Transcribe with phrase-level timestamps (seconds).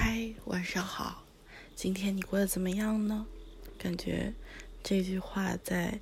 [0.00, 1.24] 嗨，晚上好，
[1.74, 3.26] 今天你过得怎么样呢？
[3.76, 4.32] 感觉
[4.80, 5.98] 这句话在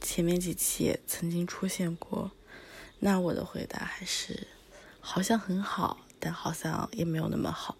[0.00, 2.32] 前面几期也曾经出现过，
[3.00, 4.46] 那我的回答还是
[4.98, 7.76] 好像很好，但好像也没有那么好。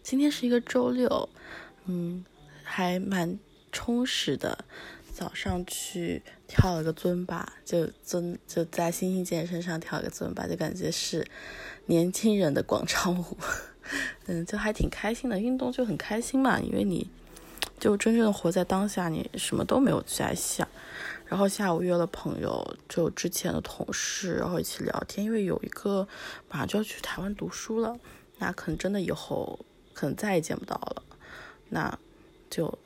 [0.00, 1.28] 今天是一个周六，
[1.86, 2.24] 嗯，
[2.62, 3.40] 还蛮
[3.72, 4.64] 充实的。
[5.12, 11.28] 早上去跳了个尊巴，就尊就在星星健身上跳了个尊巴，就感觉是
[11.86, 13.36] 年轻人的广场舞。
[14.26, 17.10] 嗯，就还挺开心的，运动就很开心嘛，因为你
[17.78, 20.66] 就真正的活在当下，你什么都没有在想。
[21.26, 26.06] 然后下午约了朋友，就之前的同事，然后一起聊天，因为有一个
[26.50, 27.98] 马上就要去台湾读书了，
[28.38, 29.58] 那可能真的以后
[29.94, 31.02] 可能再也见不到了，
[31.70, 31.98] 那
[32.50, 32.78] 就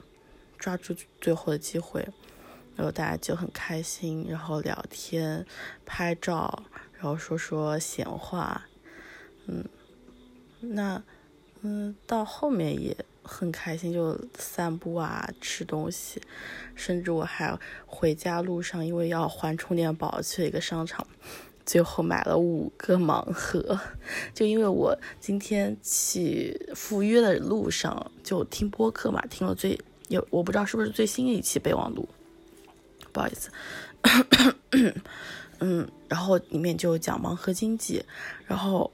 [0.58, 2.08] 抓住最后的机会，
[2.76, 5.44] 然后大家就很开心，然后聊天、
[5.84, 6.62] 拍照，
[6.94, 8.62] 然后说说闲话，
[9.46, 9.64] 嗯。
[10.60, 11.02] 那，
[11.62, 16.20] 嗯，到后面也很开心，就散步啊，吃东西，
[16.74, 21.06] 甚至我还回家路上，因为要还充电宝，去了一个商场，
[21.64, 23.78] 最后买了五个盲盒。
[24.32, 29.78] 就因为我今天去赴约的路上就听播客嘛，听了最
[30.08, 32.08] 有我不知道是不是最新一期备忘录，
[33.12, 33.50] 不好意思，
[35.58, 38.04] 嗯，然后里面就讲盲盒经济，
[38.46, 38.90] 然后。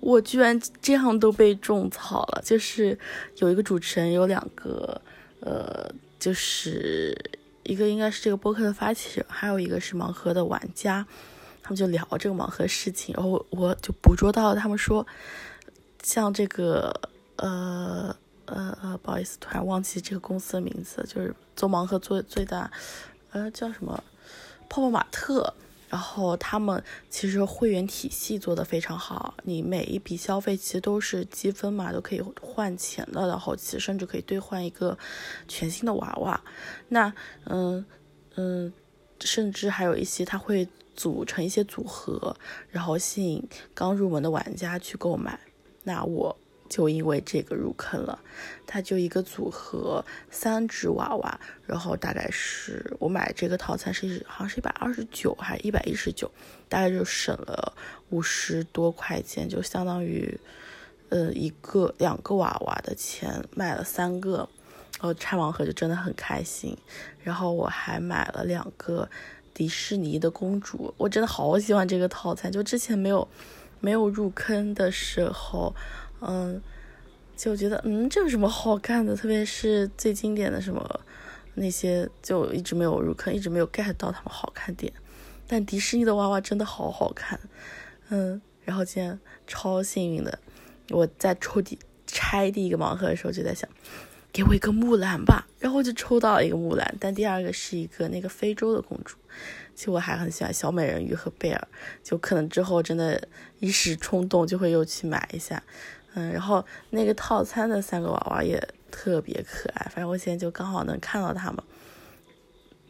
[0.00, 2.98] 我居然这样都被种草了，就是
[3.36, 5.00] 有一个主持人，有两个，
[5.40, 7.16] 呃，就是
[7.64, 11.04] 一个应该是这个播客的发起人，还有一个是盲盒的玩家，
[11.62, 15.06] 他们就聊这个盲盒事情，然后我就捕捉到他们说，
[16.02, 16.94] 像这个，
[17.36, 18.14] 呃
[18.46, 22.70] 呃呃，不好意思，突然忘记这个公司的名字，就是做盲盒做最大，
[23.32, 24.02] 呃，叫什么，
[24.68, 25.52] 泡泡玛特。
[25.88, 34.96] 然后他们其实会员体系做得非常好，你每一笔消费其实都是积分嘛，都可以换钱的，然后其实甚至可以兑换一个
[35.46, 36.40] 全新的娃娃。
[36.88, 37.12] 那
[37.44, 37.84] 嗯
[38.36, 38.72] 嗯，
[39.20, 42.36] 甚至还有一些他会组成一些组合，
[42.70, 43.42] 然后吸引
[43.74, 45.40] 刚入门的玩家去购买。
[45.84, 46.36] 那我。
[46.68, 48.18] 就因为这个入坑了，
[48.66, 56.30] 它就一个组合三只娃娃，然后大概是我买这个套餐是好像是一百二十九还是一百一十九，
[56.68, 57.72] 大概就省了
[58.10, 60.38] 五十多块钱，就相当于
[61.08, 64.48] 呃一个两个娃娃的钱买了三个，
[65.00, 66.76] 然后拆盲盒就真的很开心。
[67.22, 69.08] 然后我还买了两个
[69.54, 73.26] 迪士尼的公主，我真的好喜欢这个套餐，就之前没有
[73.80, 75.74] 没有入坑的时候。
[76.20, 76.60] 嗯，
[77.36, 79.16] 就觉得嗯，这有什么好看的？
[79.16, 81.00] 特别是最经典的什么
[81.54, 84.92] 那些，就一直没有入坑，一直没有 get 到他们好看点。
[85.46, 87.38] 但迪士尼的娃娃真的好好看，
[88.08, 88.40] 嗯。
[88.64, 90.38] 然后今天超幸运的，
[90.90, 93.66] 我在抽第拆第一个盲盒的时候就在想，
[94.30, 95.46] 给我一个木兰吧。
[95.58, 99.16] 然后就抽到了一个木兰，但第二个是一个那个非洲的公主。
[99.74, 101.68] 其实我还很喜欢小美人鱼和贝尔，
[102.04, 103.26] 就可能之后真的
[103.58, 105.62] 一时冲动就会又去买一下。
[106.14, 108.58] 嗯，然后那个套餐的三个娃娃也
[108.90, 111.62] 特别可爱，反正我现在就刚好能看到他们，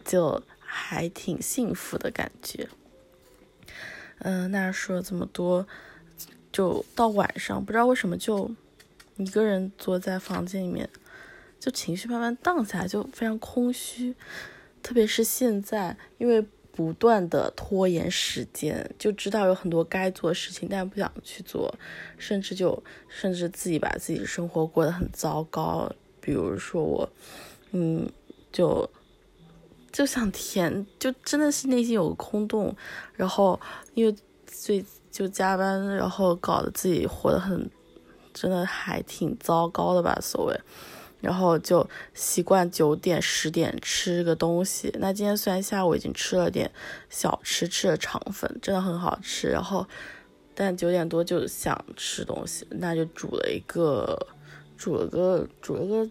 [0.05, 2.69] 就还挺幸福的感觉。
[4.21, 5.67] 嗯，那说了这么多，
[6.53, 8.51] 就到晚上，不知道为什么就
[9.17, 10.89] 一个人坐在房间里面，
[11.59, 14.15] 就情绪慢慢荡下来，就非常空虚，
[14.83, 16.47] 特别是现在，因为。
[16.79, 21.75] 不断的拖延时间，就知道有很多该做的事情，但不想去做，
[22.17, 25.93] 甚至就甚至自己把自己的生活过得很糟糕。
[26.21, 27.11] 比如说我，
[27.73, 28.09] 嗯，
[28.53, 28.89] 就
[29.91, 32.73] 就想填，就真的是内心有个空洞。
[33.15, 33.61] 然后
[33.95, 34.15] 因为
[34.47, 37.69] 最就加班，然后搞得自己活得很，
[38.33, 40.61] 真的还挺糟糕的吧，所谓。
[41.21, 44.95] 然后就习惯九点十点吃个东西。
[45.01, 46.71] 那今天虽然下午已经吃了点
[47.11, 49.49] 小吃，吃了肠粉，真的很好吃。
[49.49, 49.87] 然后，
[50.55, 54.29] 但九点多就想吃东西，那就煮了一个，
[54.77, 56.09] 煮了个，煮了个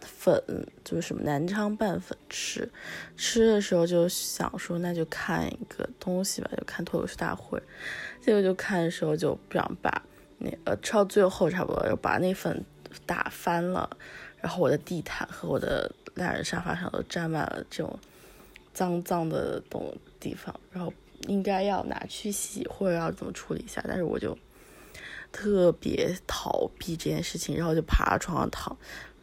[0.00, 0.42] 粉，
[0.82, 2.70] 就是什么南昌拌粉吃。
[3.16, 7.62] 吃的时候就想说，那就看一个东西吧，就看脱口秀大会。
[8.20, 10.02] 结果就看的时候就不想把
[10.38, 12.64] 那呃吃到最后差不多要把那粉。
[13.06, 13.88] 打翻了，
[14.40, 17.98] 然后我的地毯和我的懒人沙发上都沾满了这种
[18.72, 20.92] 脏脏的东地方，然后
[21.28, 24.36] 应该要拿去洗或者要怎么处理一下，但是我就
[25.30, 28.76] 特别逃避这件事情，然后就爬床上躺，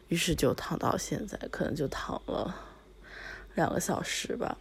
[0.08, 2.54] 于是就躺到现在，可能就躺了
[3.54, 4.58] 两个小时吧，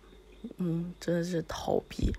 [0.57, 2.11] 嗯，真的是逃避，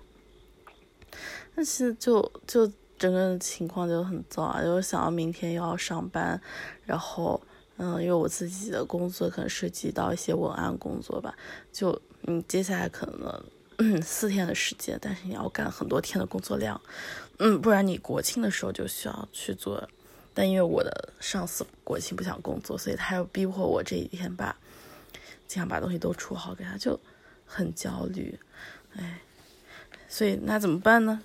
[1.55, 2.71] 但是就就。
[3.01, 6.39] 整个情况就很糟啊，就想到明天又要上班，
[6.85, 7.41] 然后，
[7.77, 11.35] 嗯，因为我自己的工作可能涉及到一些文案工作吧，
[11.73, 16.79] 就嗯，接下来可能四天的时间，但是你要干很多天的工作量，
[17.39, 19.89] 嗯，不然你国庆的时候就需要去做，
[20.35, 24.55] 但因为我的上司国庆不想工作，所以他又逼迫我这一天把，
[25.47, 26.99] 尽量把东西都出好给他，就
[27.47, 28.39] 很焦虑，
[28.95, 29.21] 哎，
[30.07, 31.23] 所以那怎么办呢？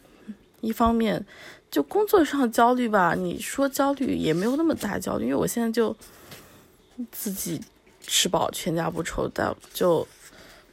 [0.66, 1.24] 一方面。
[1.68, 5.94] 就工作上焦虑吧，你说焦虑也没有那么大焦虑，因为我现在就
[7.10, 7.60] 自己
[8.00, 10.06] 吃饱全家不愁，大就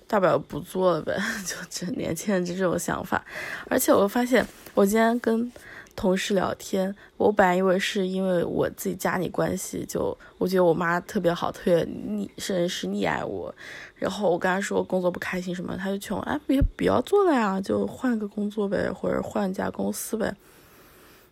[0.07, 3.25] 大不了不做了呗， 就这年轻人就这种想法。
[3.67, 5.51] 而且我发现，我今天跟
[5.95, 13.53] 同事聊天，我本来以为是因为我自己家里关系，就我觉得我妈特别好，特别溺，甚至是溺爱我。
[13.95, 20.35] 然后我跟她说工作不开心什么，他就劝我，哎，别不要做了呀，就换个工作呗，或者换家公司呗。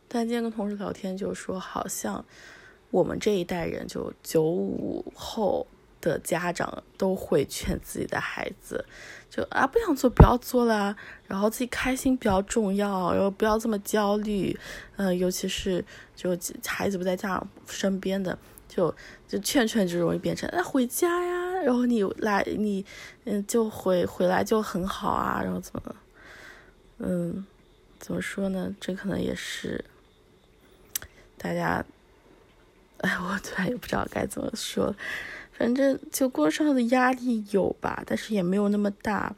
[0.07, 2.23] 但今天跟同事聊天，就说好像
[2.91, 5.65] 我们这一代人，就九五后
[6.01, 8.83] 的家长都会劝自己的孩子，
[9.29, 10.95] 就啊不想做不要做了，
[11.27, 14.57] 然后自己开心比较重要，然后不要这么焦虑，
[14.97, 18.37] 嗯，尤其是就孩子不在家长身边的，
[18.67, 18.93] 就
[19.27, 22.85] 就劝劝就容易变成哎回家呀，然后你来你
[23.25, 25.95] 嗯就回回来就很好啊，然后怎么
[26.97, 27.45] 嗯
[27.99, 28.75] 怎么说呢？
[28.79, 29.85] 这可能也是。
[31.37, 31.83] 大家，
[32.99, 34.95] 哎，我突然也不知道该怎么说，
[35.61, 39.35] 反正就工作上的压力有吧，但是也没有那么大。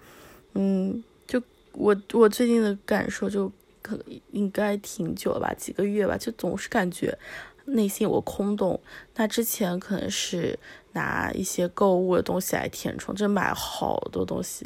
[0.53, 1.43] 嗯，就
[1.73, 7.17] 我我最近的感受就可能应该挺久了吧，几个月吧，就总是感觉
[7.65, 8.79] 内心有个空洞。
[9.15, 10.57] 那之前可能是
[10.93, 14.65] 拿一些购物的东西来填充，就买好多东西，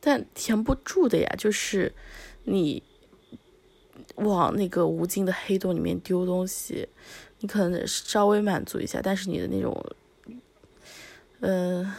[0.00, 1.92] 但填不住的呀，就是
[2.44, 2.82] 你。
[4.14, 6.88] 往那个无尽的黑洞里面丢东西，
[7.38, 9.72] 你可能稍微满足一下，但是你的那种，
[11.40, 11.92] 嗯，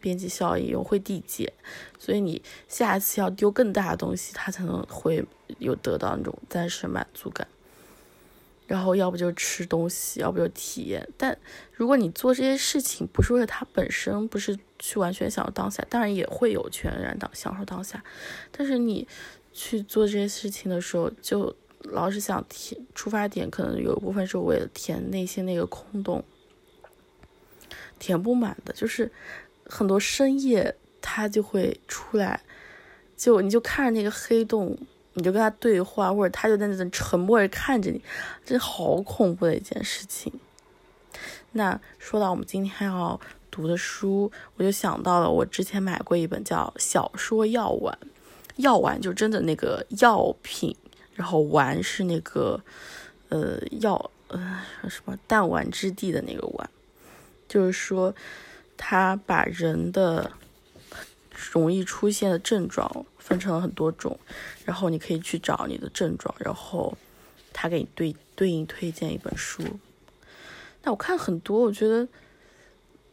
[0.00, 1.52] 边际效应又会递减，
[1.98, 5.24] 所以你下一次要丢更大的东西，它才能会
[5.58, 7.46] 有得到那种暂时满足感。
[8.66, 11.08] 然后要不就吃东西，要不就体验。
[11.16, 11.36] 但
[11.72, 18.02] 如果你做这些事情不是为了它本身，不是去完全享受当下，当然也会有全然当享受当下，
[18.50, 19.06] 但是你。
[19.50, 26.22] 去做这些事情的时候，就老是想填出发点，可能有一部分是为了填内心那个空洞，
[27.98, 29.10] 填不满的，就是
[29.66, 32.40] 很多深夜他就会出来，
[33.16, 34.76] 就你就看着那个黑洞，
[35.14, 38.02] 你就跟他对话，或者他就在那沉默着看着你，
[38.44, 40.32] 这好恐怖的一件事情。
[41.52, 43.18] 那说到我们今天要
[43.50, 47.98] 读的书，我就想到了我之前买过一本叫《小说药丸》。
[48.56, 50.74] 药丸就真的那个药品，
[51.14, 52.60] 然后丸是那个，
[53.28, 56.70] 呃药呃什么弹丸之地的那个丸，
[57.48, 58.14] 就是说，
[58.76, 60.32] 他把人的
[61.52, 64.18] 容易出现的症状分成了很多种，
[64.64, 66.96] 然后你可以去找你的症状，然后
[67.52, 69.62] 他给你对对应推荐一本书。
[70.82, 72.06] 那我看很多，我觉得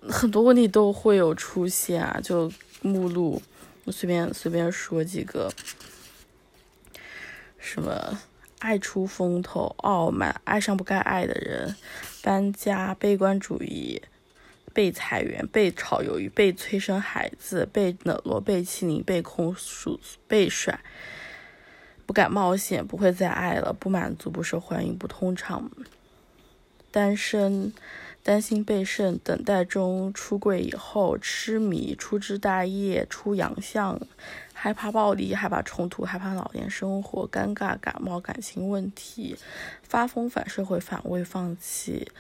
[0.08, 3.42] 很多问题都会有出现啊，就目录。
[3.86, 5.52] 我随便随便说几个，
[7.60, 8.20] 什么
[8.58, 11.76] 爱出风头、傲慢、爱上不该爱的人、
[12.24, 14.02] 搬家、悲观主义、
[14.76, 20.80] 被裁员、被炒鱿鱼、被催生孩子、被冷落、被欺凌、被控诉、被甩、
[22.06, 25.72] 不敢冒险、不会再爱了、不满足、不受欢迎、不通畅、
[26.92, 27.74] 单身。
[28.26, 34.02] 担心被剩，等待中出柜以后，痴迷，粗枝大叶，出洋相，
[34.52, 39.38] 害怕暴力，害怕冲突，害怕老年生活，尴尬，感冒，感情问题，
[39.84, 42.12] 发疯，反社会，反胃，放弃，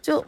[0.00, 0.24] 就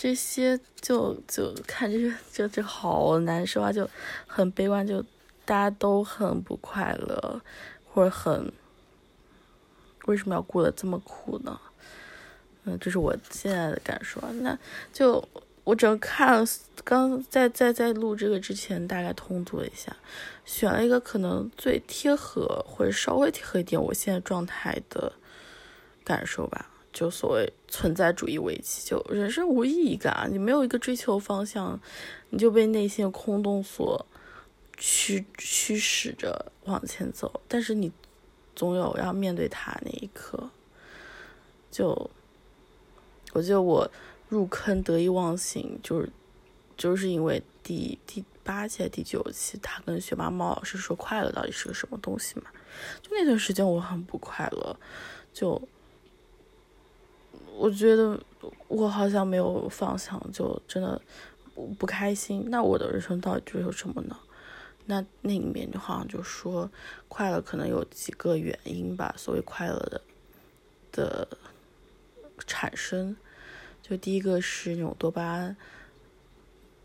[0.00, 3.86] 这些，就就看这个，就就好难受啊，就
[4.26, 5.02] 很悲观，就
[5.44, 7.42] 大家都很不快乐，
[7.84, 8.50] 或者很
[10.06, 11.60] 为什么要过得这么苦呢？
[12.64, 14.18] 嗯，这是我现在的感受。
[14.22, 14.58] 啊那
[14.90, 15.22] 就
[15.64, 16.42] 我整个看，
[16.82, 19.94] 刚在在在录这个之前，大概通读了一下，
[20.46, 25.12] 选了一个可能最贴合或者稍微贴合一点我现在状态的
[26.02, 26.69] 感受吧。
[26.92, 31.80] 就所谓存在主义危机，就人生无意义感，你没有一个追求方向，
[32.30, 34.06] 你就被内心空洞所
[34.76, 37.40] 驱驱使着往前走。
[37.48, 37.92] 但是你
[38.54, 40.50] 总有要面对它那一刻，
[41.70, 42.10] 就。
[43.32, 43.88] 我记得我
[44.28, 46.10] 入坑得意忘形，就是
[46.76, 52.50] 就是因为第第八期、第九期，他跟学霸猫老师说快乐到底是个什么东西嘛？
[53.00, 54.76] 就那段时间我很不快乐，
[55.32, 55.62] 就
[57.60, 58.18] 我觉得
[58.68, 60.98] 我好像没有方向，就真的
[61.78, 62.46] 不开心。
[62.48, 64.16] 那我的人生到底追求什么呢？
[64.86, 66.68] 那那里面就好像就说
[67.06, 70.00] 快乐可能有几个原因吧，所谓快乐的
[70.90, 71.28] 的
[72.46, 73.14] 产生，
[73.82, 75.54] 就第一个是那种多巴胺，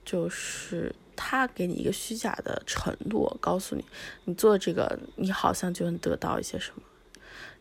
[0.04, 3.86] 就是他给你一个虚假的承诺，告诉你
[4.26, 6.82] 你做这个你好像就能得到一些什么，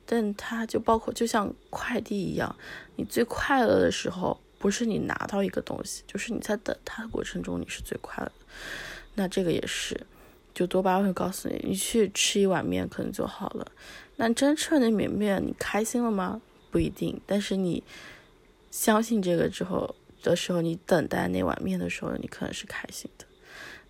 [0.07, 2.55] 但他就包括就像快递一样，
[2.97, 8.47] 你最快乐的时候不是你拿到一个东西，就是你在等它的过程中你是最快乐的，
[9.15, 10.07] 那这个也是。
[10.55, 13.73] 就多巴胺会告诉你，你去吃一碗面可能就好了。
[14.15, 16.41] 那真吃了那碗面，你开心了吗？
[16.71, 17.21] 不一定。
[17.27, 17.83] 但是你
[18.71, 23.25] 相信这个之后的时候，你等待那碗面的时候，你可能是开心的。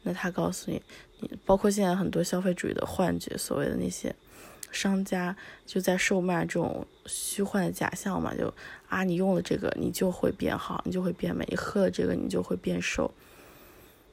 [0.05, 0.81] 那他告诉你，
[1.21, 4.17] 你包括现在很多消费主义的幻觉，所谓的那些
[4.75, 8.53] 商家就在售卖这种虚幻的假象嘛，就
[8.89, 13.15] 啊，你用了这个你就会变好，你就会变美，你喝了这个你就会变瘦，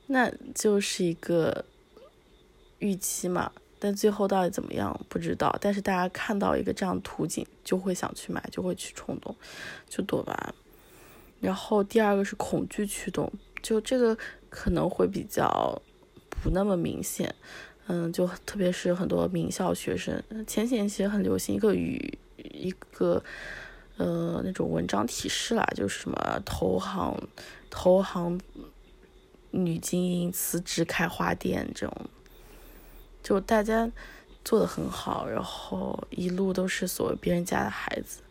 [0.07, 1.65] 那就是一个。
[2.83, 5.55] 预期嘛，但最后到底怎么样不知道。
[5.61, 9.35] 但是大家看到一个这样的图景，就会想去买，就会去冲动，
[9.87, 10.55] 就躲吧。
[11.39, 14.17] 然后第二个是恐惧驱动，就这个
[14.49, 15.79] 可能会比较
[16.27, 17.35] 不那么明显。
[17.93, 23.21] 嗯，就特别是很多名校学生，前几年其实很流行一个语，一个
[23.97, 27.21] 呃那种文章提示啦，就是什么投行
[27.69, 28.39] 投行
[29.49, 32.09] 女精英辞职开花店这种。
[33.21, 33.91] 就大家
[34.45, 38.21] 做的很好，然后一路都是所谓别人家的孩子，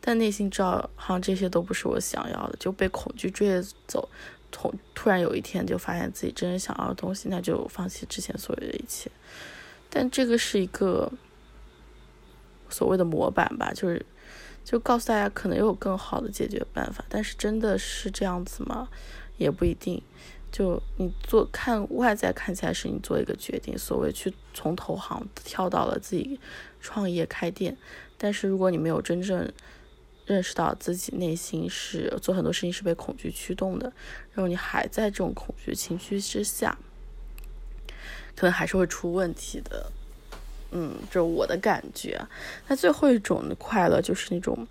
[0.00, 4.08] 但内心知道好像这些都不是我想要的，就被恐惧追着走。
[4.52, 9.10] 突突然有一天就发现自己真正想要的东西，那就放弃之前所有的一切。
[9.90, 11.10] 但这个是一个
[12.68, 14.06] 所谓的模板吧，就是
[14.64, 18.88] 就告诉大家可能有更好的解决办法，但是真的是这样子吗？
[19.36, 20.00] 也不一定。
[20.52, 26.38] 就你做看外在看起来是你做一个决定，所谓去从投行跳到了自己
[26.78, 27.74] 创业开店，
[28.18, 29.50] 但是如果你没有真正
[30.26, 33.92] 认识到自己内心是做很多事情是被恐惧驱动的，
[34.32, 36.78] 然后你还在这种恐惧情绪之下，
[38.34, 39.90] 可能还是会出问题的。
[40.70, 42.20] 嗯，这是我的感觉。
[42.68, 44.66] 那最后一种快乐就是那种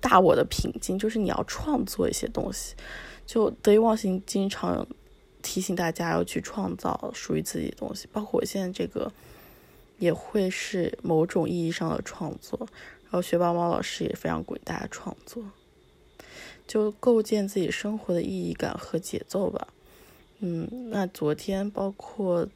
[0.00, 2.74] 大我的平静，就是你要创作一些东西，
[3.26, 4.86] 就得意忘形经常。
[5.44, 9.12] 提醒大家要去创造属于自己的东西，包括我现在这个
[9.98, 12.68] 也会是某种意义上的创作。
[13.12, 15.44] 然后学霸猫老师也非常鼓励大家创作，
[16.66, 19.68] 就构建自己生活的意义感和节奏吧。
[20.38, 22.48] 嗯，那昨天包括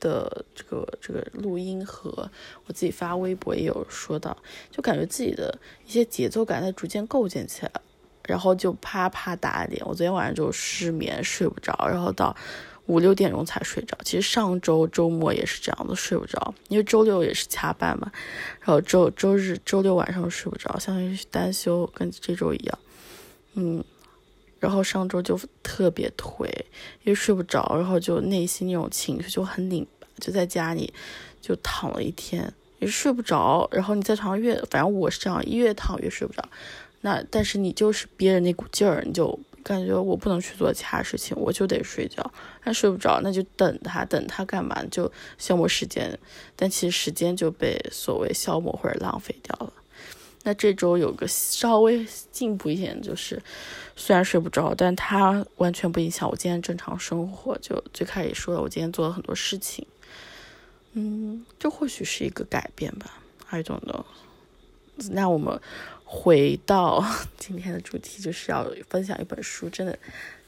[0.00, 2.30] 的这个这个录音和
[2.64, 4.34] 我自己发微博也有说到，
[4.70, 7.72] 就感觉自己的一些节奏感在逐渐构建起来。
[8.22, 12.34] 然后就啪啪打脸，我昨天晚上就失眠睡不着，然后到
[12.86, 13.96] 五六点钟才睡着。
[14.04, 18.10] 其实上周周末也是这样的，睡不着，因为周六也是加班嘛。
[18.60, 22.78] 然后周周日、周六晚上睡不着，相当于单休，跟这周一样。
[23.54, 23.84] 嗯，
[24.58, 26.46] 然后上周就特别颓，
[27.04, 30.92] 因为睡不着，然后就内心那种情绪就很拧巴，就在家里
[31.40, 33.68] 就躺了一天，也睡不着。
[33.72, 36.48] 然后你在床上越，反正我是这样，越躺越睡不着。
[37.02, 42.32] 那但是你就是憋着那股劲儿，你就感觉我不能去做其他事情，我就得睡觉。
[42.64, 44.84] 但睡不着，那就等他，等他干嘛？
[44.90, 46.18] 就消磨时间。
[46.56, 49.72] 但其实时间就被所谓消磨或者浪费掉了。
[50.42, 53.42] 那这周有个稍微进步一点，就是
[53.94, 57.58] 虽然睡不着，但他完全不影响我今天正常生活。
[57.58, 59.86] 就最开始说了，我今天做了很多事情。
[60.94, 63.20] 嗯，这或许是一个改变吧。
[63.50, 64.04] I don't know。
[65.10, 65.60] 那我们。
[66.12, 67.00] 回到
[67.38, 69.96] 今天的主题，就是要分享一本书，真的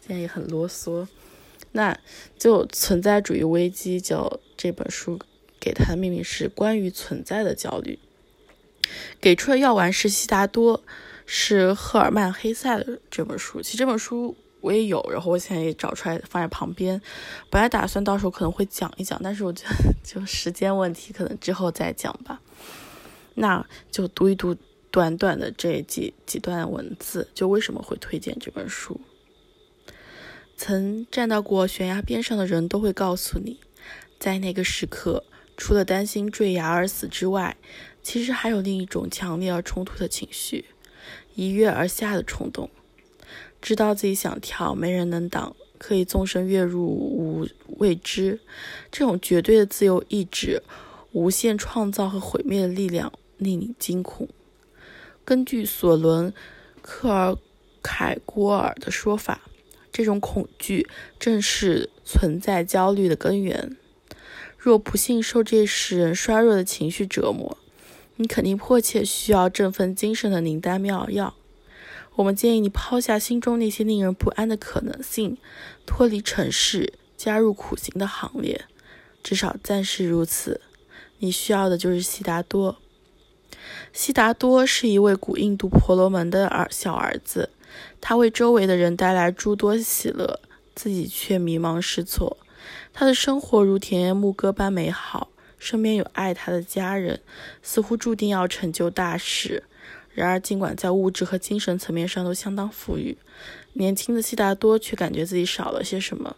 [0.00, 1.06] 今天也很啰嗦。
[1.70, 1.96] 那
[2.36, 5.20] 就存在主义危机，叫这本书
[5.60, 7.96] 给它的命名是关于存在的焦虑。
[9.20, 10.82] 给出的药丸是悉达多，
[11.26, 13.62] 是赫尔曼黑塞的这本书。
[13.62, 17.00] 其实这本书我也有，然后我现在也找出来放在旁边。
[17.48, 22.40] 本来打算到时候可能会讲一讲，但是我觉得 就时间问题，可能之后再讲吧。
[23.34, 24.56] 那就读一读。
[24.94, 29.00] 短短的这几几段文字，就为什么会推荐这本书？
[30.54, 33.58] 曾站到过悬崖边上的人都会告诉你，
[34.18, 35.24] 在那个时刻，
[35.56, 37.56] 除了担心坠崖而死之外，
[38.02, 40.66] 其实还有另一种强烈而冲突的情绪——
[41.34, 42.68] 一跃而下的冲动。
[43.62, 47.48] 知道自己想跳，没人能挡，可以纵身跃入无
[47.78, 48.40] 未知。
[48.90, 50.62] 这种绝对的自由意志、
[51.12, 53.10] 无限创造和毁灭的力量，
[53.42, 54.28] 令你惊恐。
[55.24, 56.30] 根据索伦·
[56.80, 57.36] 克尔
[57.82, 59.42] 凯郭尔的说法，
[59.92, 63.76] 这种恐惧正是存在焦虑的根源。
[64.56, 67.58] 若不幸受这使人衰弱的情绪折磨，
[68.16, 71.34] 你肯定迫切需要振奋精神的灵丹妙药。
[72.16, 75.38] 我们建议你抛下心中那些令人不安的可能性，
[75.86, 78.66] 脱离尘世，加入苦行的行列。
[79.22, 80.60] 至少暂时如此。
[81.18, 82.78] 你需要的就是悉达多。
[83.92, 87.50] 悉达多是一位古印度婆罗门的儿小儿子，
[88.00, 90.40] 他为周围的人带来诸多喜乐，
[90.74, 92.36] 自己却迷茫失措。
[92.92, 95.28] 他的生活如田园牧歌般美好，
[95.58, 97.20] 身边有爱他的家人，
[97.62, 99.64] 似乎注定要成就大事。
[100.14, 103.16] 然而，尽管在物质和精神层面上都相当富裕，
[103.72, 106.36] 年轻的悉达多却感觉自己少了些什么。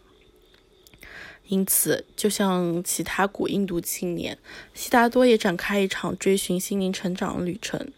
[1.47, 4.37] 因此，就像其他古印度青年，
[4.73, 7.91] 悉达多也展开一场追寻心灵成长的旅程。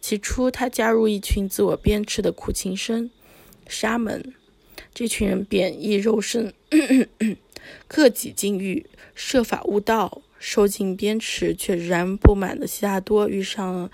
[0.00, 3.10] 起初，他加入一群自我鞭笞的苦行僧
[3.66, 4.34] 沙门，
[4.94, 6.52] 这群人贬义肉身，
[7.88, 10.22] 克己禁欲，设法悟道。
[10.38, 13.90] 受尽鞭笞却仍然不满的悉达多遇上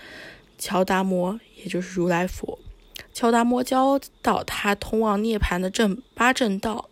[0.58, 2.58] 乔达摩，也就是如来佛。
[3.14, 6.90] 乔达摩教导他通往涅槃的正八正道。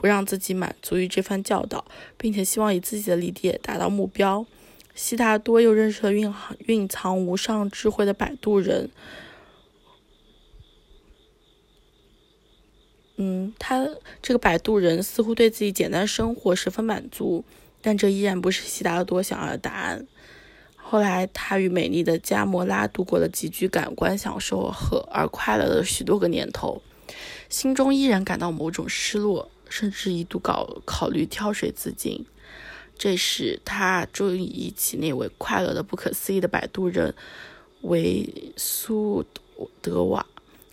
[0.00, 1.84] 不让自己满足于这番教导，
[2.16, 4.46] 并且希望以自己的理解达到目标。
[4.94, 8.90] 悉达多又认识了蕴含蕴藏无上智慧的摆渡人。
[13.16, 13.86] 嗯，他
[14.22, 17.44] 这个摆渡人似乎对自己简单生活十分满足，
[17.82, 20.06] 但这依然不是悉达多想要的答案。
[20.74, 26.80] 后来，他与美丽的加摩拉度过了极具感官享受和而快乐的许多个年头，
[27.50, 29.49] 心中依然感到某种失落。
[29.70, 32.26] 甚至一度搞考虑跳水自尽。
[32.98, 37.14] 这时，他终于忆起那位快乐的不可思议的摆渡人
[37.80, 39.24] 维苏
[39.80, 40.26] 德瓦，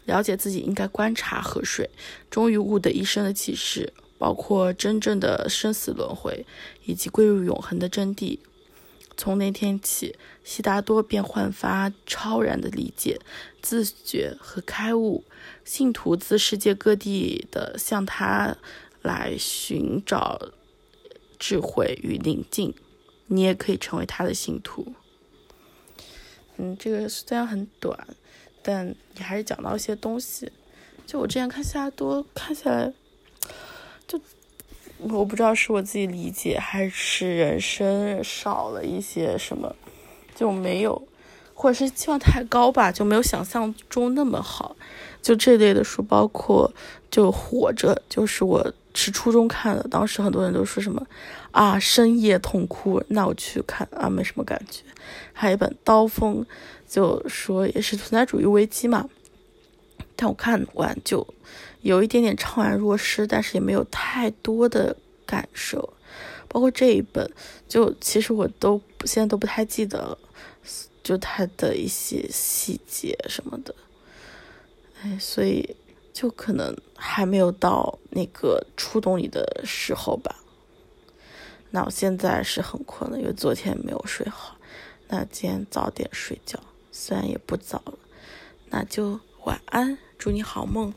[0.04, 1.90] 了解自己应该观察河水，
[2.30, 6.46] 终于悟得一生的启示，包括真正的生死轮回
[6.84, 8.40] 以及归入永恒的真谛。
[9.16, 13.22] 从那天起，悉达多便焕发超然的理解、
[13.62, 15.24] 自觉和开悟。
[15.64, 18.58] 信徒自世界各地的向他。
[19.08, 20.38] 来寻找
[21.40, 22.76] 智慧与宁静，
[23.28, 24.94] 你也可以成为他的信徒。
[26.58, 27.98] 嗯，这个虽然很短，
[28.62, 30.52] 但也还是讲到一些东西。
[31.06, 32.94] 就我之前看夏多，看下来，
[34.06, 34.20] 就
[34.98, 39.74] 我不知道是我自己理解，还是人生少了一些什么，
[40.36, 41.08] 就没有，
[41.54, 44.76] 或者是期望太高吧，就没有想象中那么好。
[45.22, 46.72] 就这类的书，包括
[47.12, 48.74] 就活着，就是我。
[49.00, 51.06] 是初中看的，当时很多人都说什么
[51.52, 53.00] 啊，深夜痛哭。
[53.10, 54.82] 那我去看啊，没什么感觉。
[55.34, 56.44] 还有一本《刀锋》，
[56.92, 59.08] 就说也是存在主义危机嘛。
[60.16, 61.28] 但我看完就
[61.82, 65.94] 有一点点怅然若失，但是也没有太多的感受。
[66.48, 67.32] 包括这一本，
[67.68, 70.18] 就其实我都现在都不太记得了，
[71.04, 73.76] 就它的一些细节什么的。
[75.04, 75.76] 哎，所以。
[76.14, 80.38] 就可能还没有到那个触动你的时候吧。
[81.70, 84.58] 那我现在是很困了，因为昨天没有睡好。
[85.10, 86.60] 那今天早点睡觉，
[86.92, 88.00] 虽然也不早了。
[88.72, 90.92] 那就晚安，祝你好梦。